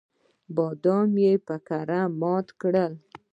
[0.55, 2.93] بادام یې په کراره مات کړل.